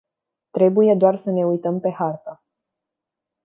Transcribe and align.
Trebuie 0.51 0.95
doar 0.95 1.17
să 1.17 1.31
ne 1.31 1.45
uităm 1.45 1.79
pe 1.79 1.91
hartă. 1.91 2.43